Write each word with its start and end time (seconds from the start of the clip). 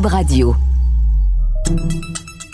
Radio. 0.00 0.56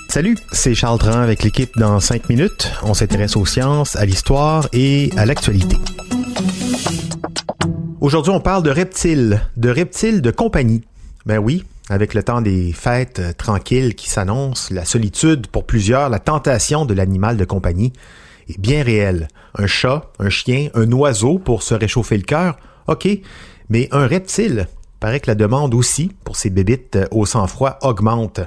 Salut, 0.09 0.37
c'est 0.51 0.75
Charles 0.75 0.99
Dran 0.99 1.21
avec 1.21 1.45
l'équipe 1.45 1.71
dans 1.79 2.01
5 2.01 2.29
minutes. 2.29 2.73
On 2.83 2.95
s'intéresse 2.95 3.37
aux 3.37 3.47
sciences, 3.47 3.95
à 3.95 4.05
l'histoire 4.05 4.69
et 4.73 5.13
à 5.17 5.25
l'actualité. 5.25 5.77
Aujourd'hui, 8.01 8.33
on 8.33 8.41
parle 8.41 8.65
de 8.65 8.71
reptiles, 8.71 9.41
de 9.57 9.71
reptiles 9.71 10.21
de 10.21 10.33
compagnie. 10.33 10.83
Ben 11.27 11.39
oui, 11.39 11.65
avec 11.89 12.13
le 12.15 12.25
temps 12.25 12.41
des 12.41 12.73
fêtes 12.73 13.21
euh, 13.21 13.33
tranquilles 13.33 13.95
qui 13.95 14.11
s'annoncent, 14.11 14.75
la 14.75 14.85
solitude 14.85 15.47
pour 15.47 15.65
plusieurs, 15.65 16.09
la 16.09 16.19
tentation 16.19 16.87
de 16.87 16.95
l'animal 16.95 17.37
de 17.37 17.45
compagnie 17.45 17.93
est 18.49 18.59
bien 18.59 18.83
réelle. 18.83 19.29
Un 19.55 19.69
chat, 19.69 20.11
un 20.19 20.29
chien, 20.29 20.71
un 20.75 20.91
oiseau 20.91 21.39
pour 21.39 21.63
se 21.63 21.75
réchauffer 21.75 22.17
le 22.17 22.25
cœur, 22.25 22.59
ok, 22.89 23.07
mais 23.69 23.89
un 23.93 24.09
reptile, 24.09 24.67
paraît 25.01 25.21
que 25.21 25.31
la 25.31 25.35
demande 25.35 25.75
aussi 25.75 26.11
pour 26.25 26.37
ces 26.37 26.51
bébites 26.51 26.97
euh, 26.97 27.07
au 27.11 27.27
sang-froid 27.27 27.79
augmente. 27.83 28.41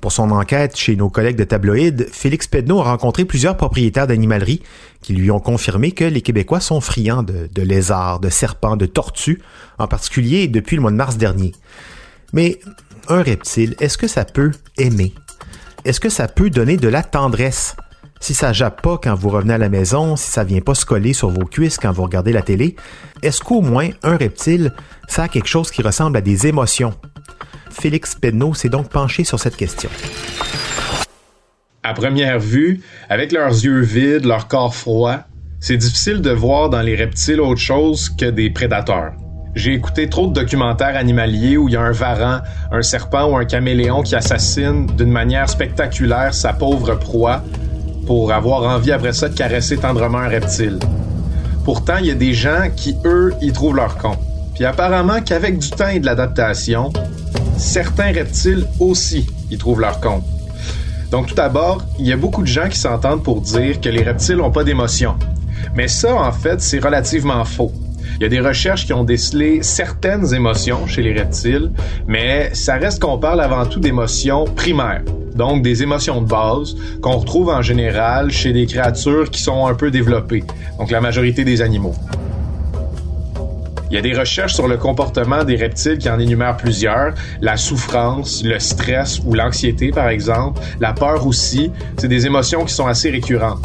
Pour 0.00 0.12
son 0.12 0.30
enquête 0.30 0.76
chez 0.76 0.94
nos 0.94 1.10
collègues 1.10 1.36
de 1.36 1.44
tabloïd, 1.44 2.08
Félix 2.12 2.46
Pedneau 2.46 2.80
a 2.80 2.84
rencontré 2.84 3.24
plusieurs 3.24 3.56
propriétaires 3.56 4.06
d'animalerie 4.06 4.62
qui 5.02 5.12
lui 5.12 5.30
ont 5.30 5.40
confirmé 5.40 5.90
que 5.90 6.04
les 6.04 6.20
Québécois 6.20 6.60
sont 6.60 6.80
friands 6.80 7.24
de 7.24 7.62
lézards, 7.62 8.20
de 8.20 8.28
serpents, 8.28 8.76
de 8.76 8.86
tortues, 8.86 9.42
en 9.78 9.88
particulier 9.88 10.46
depuis 10.46 10.76
le 10.76 10.82
mois 10.82 10.92
de 10.92 10.96
mars 10.96 11.16
dernier. 11.16 11.52
Mais 12.32 12.60
un 13.08 13.22
reptile, 13.22 13.74
est-ce 13.80 13.98
que 13.98 14.06
ça 14.06 14.24
peut 14.24 14.52
aimer? 14.76 15.14
Est-ce 15.84 16.00
que 16.00 16.10
ça 16.10 16.28
peut 16.28 16.50
donner 16.50 16.76
de 16.76 16.88
la 16.88 17.02
tendresse? 17.02 17.74
Si 18.20 18.34
ça 18.34 18.52
jappe 18.52 18.82
pas 18.82 18.98
quand 19.02 19.14
vous 19.14 19.28
revenez 19.28 19.54
à 19.54 19.58
la 19.58 19.68
maison, 19.68 20.16
si 20.16 20.30
ça 20.30 20.44
vient 20.44 20.60
pas 20.60 20.74
se 20.74 20.84
coller 20.84 21.12
sur 21.12 21.30
vos 21.30 21.44
cuisses 21.44 21.78
quand 21.78 21.92
vous 21.92 22.02
regardez 22.02 22.32
la 22.32 22.42
télé, 22.42 22.74
est-ce 23.22 23.40
qu'au 23.40 23.60
moins 23.60 23.88
un 24.02 24.16
reptile, 24.16 24.72
ça 25.08 25.24
a 25.24 25.28
quelque 25.28 25.48
chose 25.48 25.70
qui 25.70 25.82
ressemble 25.82 26.16
à 26.16 26.20
des 26.20 26.46
émotions? 26.46 26.94
Félix 27.70 28.14
Pedneau 28.16 28.54
s'est 28.54 28.68
donc 28.68 28.88
penché 28.88 29.24
sur 29.24 29.38
cette 29.38 29.56
question. 29.56 29.88
À 31.84 31.94
première 31.94 32.40
vue, 32.40 32.82
avec 33.08 33.30
leurs 33.30 33.52
yeux 33.52 33.80
vides, 33.80 34.24
leur 34.24 34.48
corps 34.48 34.74
froid, 34.74 35.20
c'est 35.60 35.76
difficile 35.76 36.20
de 36.20 36.30
voir 36.30 36.70
dans 36.70 36.82
les 36.82 36.96
reptiles 36.96 37.40
autre 37.40 37.60
chose 37.60 38.10
que 38.10 38.26
des 38.26 38.50
prédateurs. 38.50 39.12
J'ai 39.54 39.72
écouté 39.72 40.08
trop 40.08 40.26
de 40.26 40.32
documentaires 40.32 40.96
animaliers 40.96 41.56
où 41.56 41.68
il 41.68 41.72
y 41.72 41.76
a 41.76 41.80
un 41.80 41.92
varan, 41.92 42.40
un 42.70 42.82
serpent 42.82 43.30
ou 43.30 43.36
un 43.36 43.44
caméléon 43.44 44.02
qui 44.02 44.14
assassine 44.14 44.86
d'une 44.86 45.10
manière 45.10 45.48
spectaculaire 45.48 46.34
sa 46.34 46.52
pauvre 46.52 46.94
proie 46.94 47.42
pour 48.08 48.32
avoir 48.32 48.62
envie 48.62 48.90
après 48.90 49.12
ça 49.12 49.28
de 49.28 49.34
caresser 49.34 49.76
tendrement 49.76 50.16
un 50.16 50.28
reptile. 50.28 50.78
Pourtant, 51.62 51.98
il 52.00 52.06
y 52.06 52.10
a 52.10 52.14
des 52.14 52.32
gens 52.32 52.70
qui, 52.74 52.96
eux, 53.04 53.34
y 53.42 53.52
trouvent 53.52 53.76
leur 53.76 53.98
compte. 53.98 54.18
Puis 54.54 54.64
apparemment 54.64 55.20
qu'avec 55.20 55.58
du 55.58 55.68
temps 55.68 55.88
et 55.88 56.00
de 56.00 56.06
l'adaptation, 56.06 56.90
certains 57.58 58.10
reptiles 58.10 58.66
aussi 58.80 59.26
y 59.50 59.58
trouvent 59.58 59.82
leur 59.82 60.00
compte. 60.00 60.24
Donc 61.10 61.26
tout 61.26 61.34
d'abord, 61.34 61.82
il 61.98 62.06
y 62.06 62.12
a 62.14 62.16
beaucoup 62.16 62.40
de 62.40 62.46
gens 62.46 62.70
qui 62.70 62.78
s'entendent 62.78 63.22
pour 63.22 63.42
dire 63.42 63.78
que 63.78 63.90
les 63.90 64.02
reptiles 64.02 64.36
n'ont 64.36 64.52
pas 64.52 64.64
d'émotion. 64.64 65.14
Mais 65.74 65.86
ça, 65.86 66.14
en 66.14 66.32
fait, 66.32 66.62
c'est 66.62 66.78
relativement 66.78 67.44
faux. 67.44 67.72
Il 68.16 68.22
y 68.22 68.24
a 68.24 68.30
des 68.30 68.40
recherches 68.40 68.86
qui 68.86 68.94
ont 68.94 69.04
décelé 69.04 69.62
certaines 69.62 70.32
émotions 70.32 70.86
chez 70.86 71.02
les 71.02 71.12
reptiles, 71.12 71.72
mais 72.06 72.54
ça 72.54 72.76
reste 72.76 73.02
qu'on 73.02 73.18
parle 73.18 73.42
avant 73.42 73.66
tout 73.66 73.80
d'émotions 73.80 74.46
primaires, 74.46 75.02
donc 75.38 75.62
des 75.62 75.82
émotions 75.82 76.20
de 76.20 76.26
base 76.26 76.76
qu'on 77.00 77.16
retrouve 77.16 77.48
en 77.48 77.62
général 77.62 78.30
chez 78.30 78.52
des 78.52 78.66
créatures 78.66 79.30
qui 79.30 79.40
sont 79.40 79.66
un 79.66 79.74
peu 79.74 79.90
développées, 79.90 80.44
donc 80.78 80.90
la 80.90 81.00
majorité 81.00 81.44
des 81.44 81.62
animaux. 81.62 81.94
Il 83.90 83.94
y 83.94 83.96
a 83.96 84.02
des 84.02 84.12
recherches 84.12 84.52
sur 84.52 84.68
le 84.68 84.76
comportement 84.76 85.44
des 85.44 85.56
reptiles 85.56 85.96
qui 85.96 86.10
en 86.10 86.18
énumèrent 86.18 86.58
plusieurs. 86.58 87.14
La 87.40 87.56
souffrance, 87.56 88.42
le 88.44 88.58
stress 88.58 89.18
ou 89.24 89.32
l'anxiété, 89.32 89.92
par 89.92 90.10
exemple. 90.10 90.60
La 90.78 90.92
peur 90.92 91.26
aussi. 91.26 91.70
C'est 91.96 92.08
des 92.08 92.26
émotions 92.26 92.66
qui 92.66 92.74
sont 92.74 92.86
assez 92.86 93.08
récurrentes. 93.08 93.64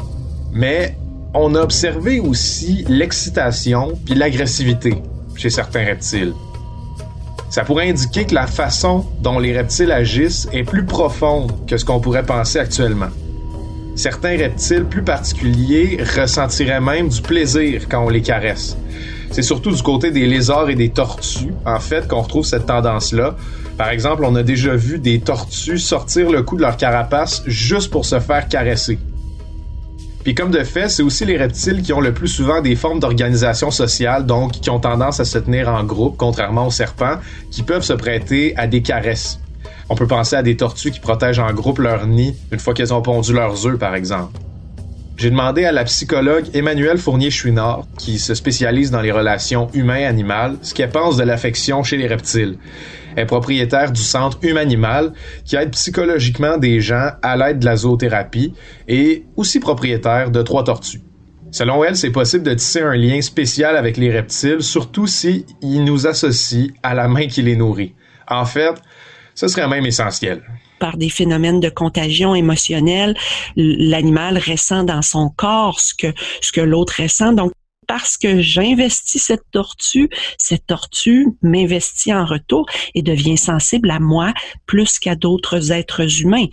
Mais 0.53 0.95
on 1.34 1.55
a 1.55 1.61
observé 1.61 2.22
aussi 2.22 2.85
l'excitation 2.88 4.00
puis 4.05 4.16
l'agressivité 4.16 4.95
chez 5.35 5.50
certains 5.50 5.84
reptiles. 5.84 6.34
Ça 7.53 7.64
pourrait 7.64 7.88
indiquer 7.88 8.25
que 8.25 8.34
la 8.34 8.47
façon 8.47 9.06
dont 9.22 9.38
les 9.38 9.56
reptiles 9.56 9.91
agissent 9.91 10.50
est 10.53 10.64
plus 10.64 10.86
profonde 10.86 11.52
que 11.68 11.78
ce 11.78 11.86
qu'on 11.86 12.00
pourrait 12.00 12.25
penser 12.25 12.58
actuellement. 12.58 13.09
Certains 13.96 14.36
reptiles 14.36 14.86
plus 14.86 15.03
particuliers 15.03 16.00
ressentiraient 16.18 16.81
même 16.81 17.09
du 17.09 17.22
plaisir 17.22 17.84
quand 17.88 18.06
on 18.06 18.09
les 18.09 18.24
caresse. 18.24 18.75
C'est 19.30 19.44
surtout 19.44 19.69
du 19.69 19.84
côté 19.84 20.09
des 20.09 20.25
lézards 20.25 20.72
et 20.72 20.75
des 20.75 20.90
tortues, 20.90 21.53
en 21.64 21.80
fait, 21.80 22.08
qu'on 22.08 22.22
retrouve 22.22 22.44
cette 22.44 22.66
tendance-là. 22.66 23.36
Par 23.78 23.90
exemple, 23.90 24.25
on 24.25 24.34
a 24.34 24.41
déjà 24.41 24.75
vu 24.75 24.97
des 24.97 25.20
tortues 25.20 25.78
sortir 25.78 26.31
le 26.31 26.41
cou 26.41 26.56
de 26.56 26.62
leur 26.64 26.75
carapace 26.75 27.44
juste 27.46 27.91
pour 27.91 28.06
se 28.06 28.20
faire 28.20 28.47
caresser. 28.47 28.97
Puis 30.23 30.35
comme 30.35 30.51
de 30.51 30.63
fait, 30.63 30.88
c'est 30.88 31.03
aussi 31.03 31.25
les 31.25 31.38
reptiles 31.38 31.81
qui 31.81 31.91
ont 31.91 32.00
le 32.00 32.13
plus 32.13 32.29
souvent 32.29 32.61
des 32.61 32.75
formes 32.75 33.00
d'organisation 33.00 33.72
sociale, 33.72 34.25
donc 34.25 34.53
qui 34.53 34.69
ont 34.69 34.79
tendance 34.79 35.19
à 35.19 35.25
se 35.25 35.38
tenir 35.38 35.67
en 35.67 35.84
groupe, 35.84 36.16
contrairement 36.17 36.67
aux 36.67 36.72
serpents, 36.72 37.17
qui 37.51 37.61
peuvent 37.61 37.84
se 37.84 37.94
prêter 37.94 38.56
à 38.56 38.67
des 38.67 38.81
caresses. 38.81 39.39
On 39.89 39.95
peut 39.95 40.07
penser 40.07 40.38
à 40.38 40.44
des 40.44 40.56
tortues 40.56 40.91
qui 40.91 41.01
protègent 41.01 41.39
en 41.39 41.51
groupe 41.53 41.79
leur 41.79 42.07
nid 42.07 42.35
une 42.51 42.59
fois 42.59 42.73
qu'elles 42.73 42.94
ont 42.94 43.01
pondu 43.01 43.34
leurs 43.34 43.67
œufs, 43.67 43.78
par 43.78 43.95
exemple. 43.95 44.39
J'ai 45.16 45.29
demandé 45.29 45.63
à 45.63 45.72
la 45.72 45.84
psychologue 45.84 46.46
Emmanuelle 46.53 46.97
Fournier-Chouinard, 46.97 47.85
qui 48.00 48.18
se 48.18 48.34
spécialise 48.34 48.90
dans 48.90 49.01
les 49.01 49.12
relations 49.12 49.69
humain-animal, 49.74 50.57
ce 50.63 50.74
qu'elle 50.74 50.90
pense 50.90 51.18
de 51.18 51.24
l'affection 51.24 51.84
chez 51.84 51.97
les 51.97 52.07
reptiles. 52.07 52.57
Elle 53.16 53.23
est 53.23 53.28
propriétaire 53.28 53.91
du 53.91 54.02
centre 54.02 54.40
Humanimal, 54.41 55.13
qui 55.46 55.56
aide 55.56 55.69
psychologiquement 55.72 56.57
des 56.57 56.81
gens 56.81 57.12
à 57.22 57.38
l'aide 57.38 57.59
de 57.59 57.66
la 57.66 57.75
zoothérapie, 57.75 58.53
et 58.88 59.23
aussi 59.38 59.59
propriétaire 59.59 60.31
de 60.31 60.41
trois 60.41 60.63
tortues. 60.63 61.02
Selon 61.52 61.84
elle, 61.84 61.96
c'est 61.96 62.09
possible 62.09 62.44
de 62.44 62.56
tisser 62.56 62.81
un 62.81 62.96
lien 62.96 63.22
spécial 63.22 63.78
avec 63.78 63.97
les 63.97 64.12
reptiles, 64.12 64.63
surtout 64.63 65.06
si 65.06 65.46
nous 65.62 66.07
associent 66.07 66.69
à 66.81 66.96
la 66.96 67.07
main 67.07 67.28
qui 67.28 67.44
les 67.44 67.56
nourrit. 67.56 67.94
En 68.28 68.46
fait, 68.46 68.73
ce 69.35 69.47
serait 69.47 69.68
même 69.68 69.85
essentiel 69.85 70.41
par 70.84 70.98
des 70.98 71.08
phénomènes 71.08 71.62
de 71.62 71.70
contagion 71.70 72.36
émotionnelle, 72.36 73.16
l'animal 73.56 74.38
ressent 74.38 74.84
dans 74.84 75.02
son 75.02 75.30
corps 75.30 75.80
ce 75.80 75.94
que, 75.94 76.60
l'autre 76.60 77.02
ressent. 77.02 77.32
Donc, 77.32 77.54
parce 77.88 78.18
que 78.18 78.42
j'investis 78.42 79.24
cette 79.24 79.50
tortue, 79.54 80.10
cette 80.38 80.68
tortue 80.68 81.28
m'investit 81.42 82.14
en 82.14 82.26
retour 82.26 82.66
et 82.96 83.02
devient 83.02 83.38
sensible 83.38 83.92
à 83.92 84.02
moi 84.02 84.34
plus 84.66 85.00
qu'à 85.00 85.16
d'autres 85.16 85.72
êtres 85.72 86.22
humains. 86.22 86.48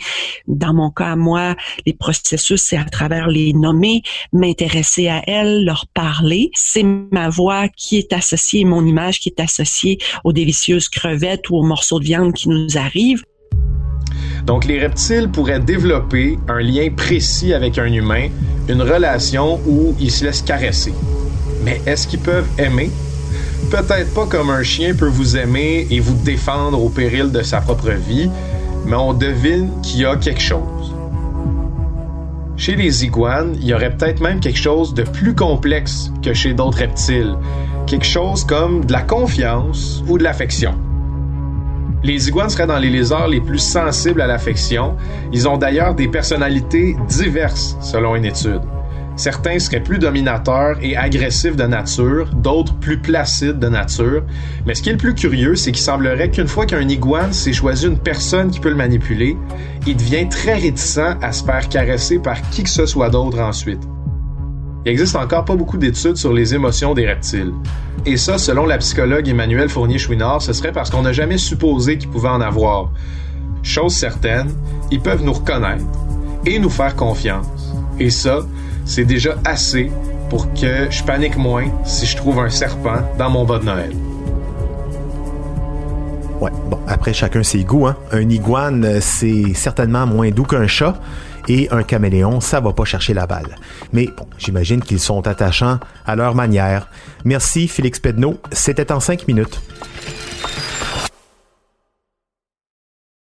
Dans 0.47 0.75
mon 0.75 0.93
cas, 0.93 1.17
moi, 1.17 1.57
les 1.85 1.93
processus, 1.93 2.63
c'est 2.63 2.77
à 2.77 2.85
travers 2.85 3.27
les 3.27 3.53
nommer, 3.53 4.03
m'intéresser 4.33 5.09
à 5.09 5.25
elles, 5.27 5.65
leur 5.65 5.87
parler. 5.93 6.53
C'est 6.55 6.85
ma 6.85 7.31
voix 7.31 7.67
qui 7.69 7.99
est 7.99 8.13
associée, 8.13 8.65
mon 8.65 8.87
image 8.87 9.19
qui 9.19 9.31
est 9.31 9.41
associée 9.41 9.99
aux 10.23 10.33
délicieuses 10.33 10.89
crevettes 10.89 11.51
ou 11.51 11.57
aux 11.57 11.65
morceaux 11.65 11.99
de 11.99 12.05
viande 12.05 12.33
qui 12.33 12.49
nous 12.49 12.79
arrivent. 12.79 13.25
Donc 14.47 14.65
les 14.65 14.79
reptiles 14.79 15.29
pourraient 15.29 15.61
développer 15.61 16.39
un 16.49 16.61
lien 16.61 16.89
précis 16.95 17.53
avec 17.53 17.79
un 17.79 17.93
humain, 17.93 18.29
une 18.69 18.83
relation 18.83 19.61
où 19.67 19.95
ils 20.01 20.11
se 20.11 20.25
laissent 20.25 20.43
caresser. 20.43 20.95
Mais 21.65 21.81
est-ce 21.87 22.07
qu'ils 22.07 22.21
peuvent 22.21 22.49
aimer? 22.59 22.91
Peut-être 23.71 24.13
pas 24.15 24.27
comme 24.27 24.51
un 24.51 24.63
chien 24.63 24.95
peut 24.95 25.07
vous 25.07 25.37
aimer 25.37 25.87
et 25.91 26.01
vous 26.01 26.17
défendre 26.25 26.83
au 26.83 26.89
péril 26.89 27.31
de 27.31 27.43
sa 27.43 27.61
propre 27.61 27.91
vie, 27.91 28.29
mais 28.87 28.97
on 28.97 29.13
devine 29.13 29.71
qu'il 29.83 30.01
y 30.01 30.05
a 30.05 30.17
quelque 30.17 30.41
chose. 30.41 30.95
Chez 32.57 32.77
les 32.77 33.05
iguanes, 33.05 33.57
il 33.61 33.69
y 33.69 33.75
aurait 33.75 33.97
peut-être 33.97 34.21
même 34.21 34.41
quelque 34.41 34.59
chose 34.59 34.93
de 34.93 35.03
plus 35.03 35.35
complexe 35.35 36.11
que 36.23 36.35
chez 36.35 36.53
d'autres 36.53 36.79
reptiles, 36.79 37.37
quelque 37.87 38.07
chose 38.07 38.45
comme 38.45 38.85
de 38.85 38.93
la 38.93 39.03
confiance 39.03 40.03
ou 40.09 40.19
de 40.19 40.25
l'affection. 40.25 40.75
Les 42.03 42.29
iguanes 42.29 42.49
seraient 42.49 42.67
dans 42.67 42.79
les 42.79 42.91
lézards 42.91 43.29
les 43.29 43.41
plus 43.41 43.59
sensibles 43.59 44.23
à 44.23 44.27
l'affection. 44.27 44.97
Ils 45.33 45.47
ont 45.47 45.59
d'ailleurs 45.59 45.95
des 45.95 46.09
personnalités 46.09 46.97
diverses, 47.09 47.77
selon 47.81 48.17
une 48.17 48.25
étude. 48.25 48.63
Certains 49.17 49.59
seraient 49.59 49.83
plus 49.83 49.99
dominateurs 49.99 50.79
et 50.81 50.97
agressifs 50.97 51.57
de 51.57 51.65
nature, 51.65 52.31
d'autres 52.33 52.75
plus 52.77 52.97
placides 52.97 53.59
de 53.59 53.69
nature. 53.69 54.23
Mais 54.65 54.75
ce 54.75 54.83
qui 54.83 54.89
est 54.89 54.93
le 54.93 54.99
plus 54.99 55.15
curieux, 55.15 55.57
c'est 55.57 55.73
qu'il 55.73 55.83
semblerait 55.83 56.31
qu'une 56.31 56.49
fois 56.49 56.65
qu'un 56.65 56.89
iguane 56.89 57.35
s'est 57.35 57.53
choisi 57.53 57.87
une 57.87 57.99
personne 57.99 58.51
qui 58.51 58.61
peut 58.61 58.71
le 58.71 58.77
manipuler, 58.77 59.37
il 59.87 59.97
devient 59.97 60.27
très 60.27 60.55
réticent 60.55 61.17
à 61.21 61.33
se 61.33 61.45
faire 61.45 61.69
caresser 61.69 62.19
par 62.19 62.41
qui 62.49 62.63
que 62.63 62.71
ce 62.71 62.87
soit 62.87 63.11
d'autre 63.11 63.41
ensuite. 63.41 63.83
Il 64.87 64.93
existe 64.93 65.15
encore 65.15 65.45
pas 65.45 65.57
beaucoup 65.57 65.77
d'études 65.77 66.17
sur 66.17 66.33
les 66.33 66.55
émotions 66.55 66.95
des 66.95 67.07
reptiles. 67.07 67.53
Et 68.07 68.17
ça, 68.17 68.39
selon 68.39 68.65
la 68.65 68.79
psychologue 68.79 69.29
Emmanuel 69.29 69.69
Fournier-Chouinard, 69.69 70.41
ce 70.41 70.55
serait 70.55 70.73
parce 70.73 70.89
qu'on 70.89 71.03
n'a 71.03 71.13
jamais 71.13 71.37
supposé 71.37 71.99
qu'ils 71.99 72.09
pouvaient 72.09 72.31
en 72.31 72.41
avoir. 72.41 72.91
Chose 73.63 73.93
certaine, 73.93 74.51
ils 74.91 75.01
peuvent 75.01 75.23
nous 75.23 75.35
reconnaître 75.35 75.85
et 76.47 76.59
nous 76.59 76.71
faire 76.71 76.97
confiance. 76.97 77.75
Et 77.99 78.09
ça, 78.09 78.41
c'est 78.87 79.05
déjà 79.05 79.37
assez 79.45 79.91
pour 80.31 80.53
que 80.55 80.91
je 80.91 81.03
panique 81.05 81.37
moins 81.37 81.67
si 81.85 82.07
je 82.07 82.17
trouve 82.17 82.39
un 82.39 82.49
serpent 82.49 83.03
dans 83.19 83.29
mon 83.29 83.45
bas 83.45 83.59
de 83.59 83.65
Noël. 83.65 83.93
Ouais, 86.41 86.51
bon, 86.71 86.79
après 86.89 87.13
chacun 87.13 87.43
ses 87.43 87.65
goûts, 87.65 87.87
hein. 87.87 87.97
Un 88.13 88.29
iguane, 88.31 89.01
c'est 89.03 89.53
certainement 89.55 90.07
moins 90.07 90.31
doux 90.31 90.45
qu'un 90.45 90.67
chat, 90.67 90.95
et 91.49 91.69
un 91.71 91.83
caméléon, 91.83 92.41
ça 92.41 92.61
va 92.61 92.73
pas 92.73 92.85
chercher 92.85 93.13
la 93.13 93.27
balle. 93.27 93.57
Mais 93.93 94.07
bon, 94.07 94.27
j'imagine 94.39 94.81
qu'ils 94.81 95.01
sont 95.01 95.27
attachants 95.27 95.79
à 96.07 96.17
leur 96.17 96.35
manière. 96.35 96.89
Merci 97.25 97.69
Félix 97.69 98.01
Pedneau, 98.01 98.41
c'était 98.53 98.91
en 98.91 99.01
cinq 99.01 99.29
minutes. 99.29 99.61